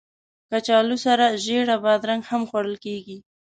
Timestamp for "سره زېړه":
1.05-1.75